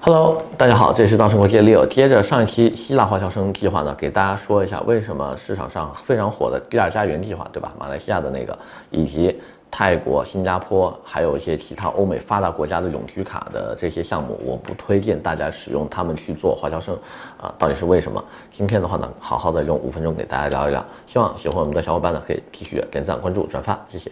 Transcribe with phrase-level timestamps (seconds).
[0.00, 1.86] Hello，大家好，这里是稻盛国际 Leo。
[1.86, 7.74] 接着上一期希腊华侨生计划呢，给大家说一下为什么市场上非常火的第二家园计划，对吧？
[7.78, 8.56] 马来西亚的那个，
[8.90, 9.36] 以及
[9.70, 16.96] 泰国、新加坡，还有一些其他欧美发达国家的永居卡的这些项目，我不推荐大家使用他们去做华侨生
[17.40, 18.24] 啊，到底是为什么？
[18.50, 20.84] 今天的话呢，好好的用五分钟给大家聊一聊。
[21.08, 24.10] 希望喜欢我们的小伙伴呢，可以继续点赞、关注、转发，谢谢。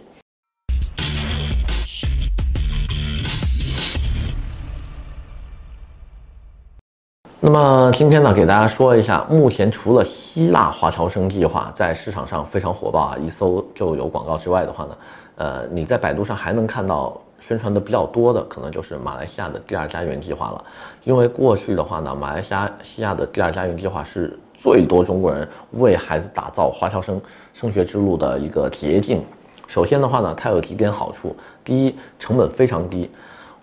[7.39, 14.97] 那么今天呢，给大家说一下，目前除了希腊华侨生计划在市场上非常火爆啊，一搜就有广告之外的话呢，
[15.35, 20.65] 呃，你在百度上还能看到宣传的比较多的，可能就是马来西亚的第二家园计划了。
[21.03, 27.21] 因为过去的话呢，马来西亚西亚的第二家园计划是最多中国人为孩子打造华侨生
[27.53, 29.23] 升学之路的一个捷径。
[29.67, 33.11] 首先的话呢，它有几点好处：第一，成本非常低，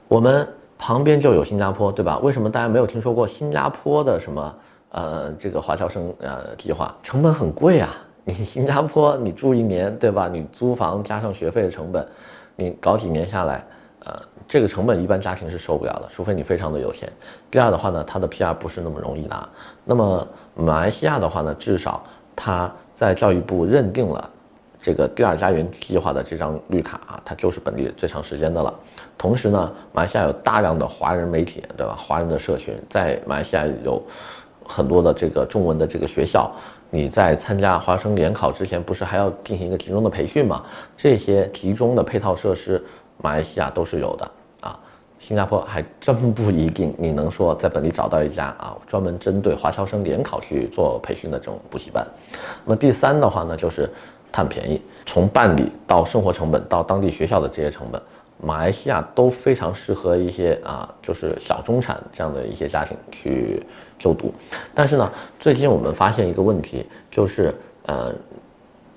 [0.06, 0.46] 我们。
[0.86, 2.18] 旁边就有新加坡，对吧？
[2.18, 4.54] 为什么大家没有听说过新加坡的什么
[4.90, 6.94] 呃这个华侨生呃计划？
[7.02, 7.88] 成本很贵啊！
[8.22, 10.28] 你新加坡你住一年，对吧？
[10.30, 12.06] 你租房加上学费的成本，
[12.54, 13.64] 你搞几年下来，
[14.04, 14.12] 呃，
[14.46, 17.10] 这个成本一般家庭是受不了的，除非你非常的有钱。
[17.50, 19.48] 第二的话呢，它的 PR 不是那么容易拿。
[19.86, 22.04] 那么马来西亚的话呢，至少
[22.36, 24.30] 它在教育部认定了。
[24.82, 28.74] 这个第二家园计划的这张绿卡啊，它就是本地最长时间的了。
[29.16, 31.96] 同时呢，马来西亚有大量的华人媒体，对吧？
[31.98, 34.02] 华人的社群在马来西亚有
[34.66, 36.50] 很多的这个中文的这个学校。
[36.90, 40.62] 你在参加华生联考之前，不是还要进行一个集中的培训吗？
[40.96, 42.84] 这些集中的配套设施，
[43.18, 44.78] 马来西亚都是有的啊。
[45.18, 52.06] 新加坡还真不一定，你能说在本地找到一家啊，专门针对华侨生联考去做培训的这种补习班。
[52.64, 53.88] 那么第三的话呢，就是。
[54.36, 58.02] 贪便宜，从办理到生活成本到当地学校的这些成本，
[58.42, 63.62] 马来西亚都非常适合一些啊，就是小中产这样的一些家庭去
[63.98, 64.32] 就读。
[64.74, 67.54] 但是呢，最近我们发现一个问题，就是
[67.86, 68.14] 呃，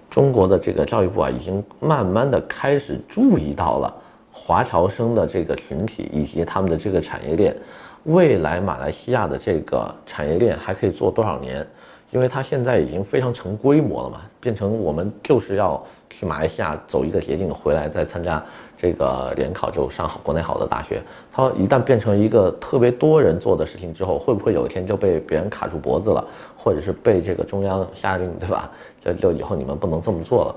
[0.09, 3.93] 中国的这个教育部啊，已经慢慢的开始注意到了
[4.31, 7.55] 华侨生的这个群体以及他们的这个产业链，
[8.03, 11.65] 未来马来西亚的这个产业链还可以做多少年？
[12.11, 18.41] 因为它现在已经非常成规模了嘛，变成我们就是要去马来西亚走一个捷径，回来再参加
[18.77, 21.01] 这个联考，就上好国内好的大学。
[21.31, 26.25] 它一旦变成一个特别多人做的事情之后，会不会有一天就被别人卡住脖子了，
[26.55, 28.71] 或者是被这个中央下令，对吧？
[29.01, 30.55] 就就以后你们不能这么做了，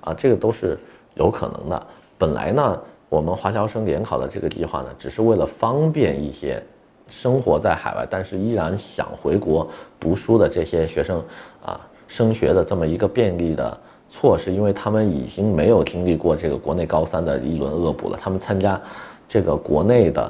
[0.00, 0.78] 啊，这个都是
[1.14, 1.86] 有可能的。
[2.16, 2.80] 本来呢，
[3.10, 6.62] 我们华侨生联考的这个计划呢，只是为了方便一些。
[7.08, 9.68] 生活在海外，但是依然想回国
[9.98, 11.22] 读书的这些学生
[11.64, 18.80] 啊，升学的这么一个便利的措施，因为他们已经没有经历过这个国内高三的一轮恶补了，他们参加
[19.28, 20.22] 这个国内的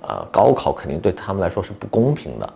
[0.00, 2.54] 啊高考，肯定对他们来说是不公平的，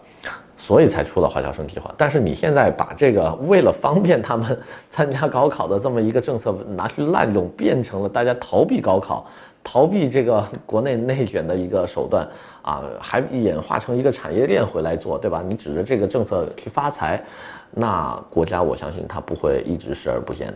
[0.63, 1.93] 所以才出了华侨生计划。
[1.97, 4.57] 但是你现在把这个为了方便他们
[4.89, 9.27] 参加高考的这么一个政策拿去滥用，变成了大家逃避高考。
[9.65, 12.29] 逃避这个国内内卷的一个手段
[12.63, 15.41] 啊，还演化成一个产业链回来做，对吧？
[15.47, 17.23] 你指着这个政策去发财，
[17.71, 20.55] 那国家我相信它不会一直视而不见的，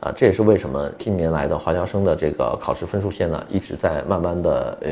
[0.00, 4.90] 啊，这也是为什么近年来的华侨生的这个考试分数线呢，一直在慢慢的呃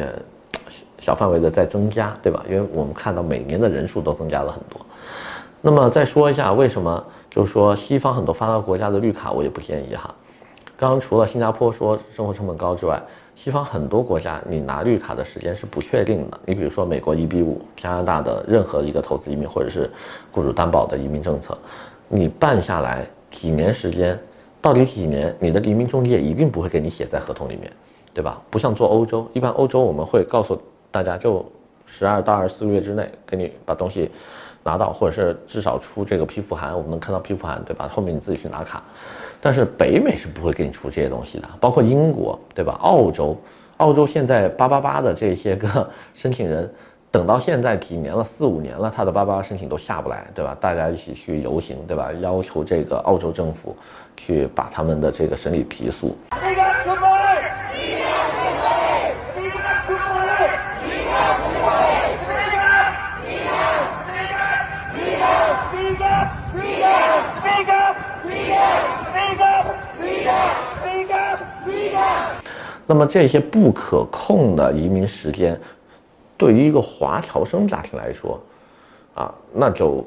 [0.98, 2.44] 小范围的在增加，对吧？
[2.48, 4.80] 因为我们看到每年的人数都增加了很多。
[5.60, 10.14] 那么再说一下为什么，就是说西方很多发达国家的绿卡我也不建议哈。
[10.76, 13.02] 刚刚除了新加坡说生活成本高之外，
[13.34, 16.38] 西方很多国家你拿绿卡的时间是不确定的。
[16.44, 19.90] 你比如说美国一比五，加拿大的任何一个投资移民或者是
[20.30, 21.58] 雇主担保的移民政策，
[22.06, 24.16] 你办下来几年时间，
[24.62, 25.34] 到底几年？
[25.40, 27.72] 你的移民中介一定不会给你写在合同里面，
[28.18, 28.42] 对吧？
[28.50, 31.46] 不像做欧洲，一般欧洲我们会告诉大家，就
[31.86, 34.10] 十二到二十四个月之内给你把东西
[34.64, 37.86] 拿到，或者是至少出这个批复函，我们能看到批复函，对吧？
[37.86, 38.82] 后面你自己去拿卡。
[39.40, 42.76] 但是北美是不会给你出这些东西的，包括英国，对吧？
[42.82, 43.36] 澳洲，
[43.76, 46.68] 澳洲现在八八八的这些个申请人，
[47.12, 50.56] 等到现在几年了，四五年了，他的八八八申请都下不来，对吧？
[50.60, 52.12] 大家一起去游行，对吧？
[52.14, 53.76] 要求这个澳洲政府
[54.16, 56.16] 去把他们的这个审理提速。
[72.88, 75.60] 那么这些不可控的移民时间，
[76.38, 78.40] 对于一个华侨生家庭来说，
[79.14, 80.02] 啊，那就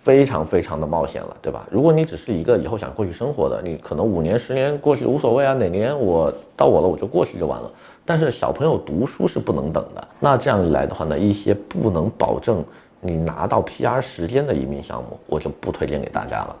[0.00, 1.66] 非常非常的冒险了，对吧？
[1.72, 7.68] 如果你只是一个以后想过去生活的，你可能五年十年过去无所谓啊，哪年我到我了我就过去就完了。
[8.06, 12.64] 但是小朋友读书是不能等的，那这样一来的话呢，一些不能保证
[13.00, 16.56] 你拿到 PR 时间的移民项目，我就不推荐给大家了。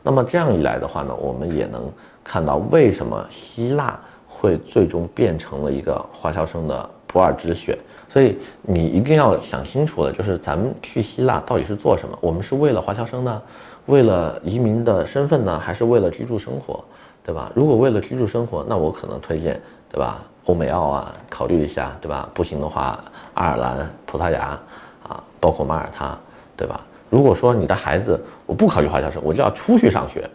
[0.00, 1.82] 那么这样一来的话呢，我们也能
[2.22, 3.98] 看到为什么希腊
[4.38, 7.76] 会最终变成了一个华侨生的不二之选。
[8.08, 12.16] 所以你一定要想清楚了，就是咱们去希腊到底是做什么？
[12.20, 13.42] 我们是为了华侨生呢，
[13.86, 16.82] 为了移民的身份呢，还是为了居住生活，
[17.22, 17.52] 对吧？
[17.54, 20.22] 如果为了居住生活，那我可能推荐，对吧？
[20.46, 22.26] 欧美澳啊，考虑一下，对吧？
[22.32, 22.98] 不行的话，
[23.34, 24.58] 爱尔兰、葡萄牙
[25.06, 26.18] 啊，包括马耳他，
[26.56, 26.80] 对吧？
[27.10, 30.28] 如果说你的孩子我不考虑华侨生，我就要出去上学，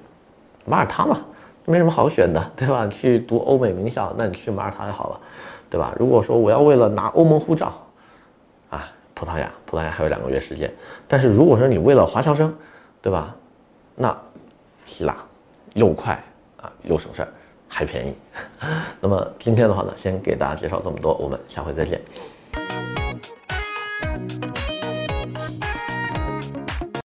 [0.65, 1.19] 马耳他嘛，
[1.65, 2.87] 没什么好选的， 对吧？
[2.87, 5.19] 去读欧美名校，那你去马耳他就好了。
[5.69, 5.91] 对吧？
[5.97, 7.73] 如果说我要为了拿欧盟护照，
[8.69, 10.71] 啊，葡萄牙，葡萄牙还有两个月时间。
[11.07, 12.55] 但是如果说你为了华侨生，
[13.01, 13.35] 对吧？
[13.95, 14.15] 那
[14.85, 15.17] 希腊
[15.73, 16.13] 又快
[16.61, 17.27] 啊，又省事儿，
[17.67, 18.13] 还便宜。
[19.01, 21.99] 那么今天的话呢，先给大家介绍这么多，我们下回再见。